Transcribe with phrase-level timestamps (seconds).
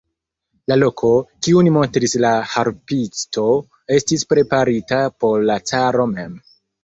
[0.71, 1.09] La loko,
[1.47, 3.45] kiun montris la harpisto,
[3.99, 6.35] estis preparita por la caro mem.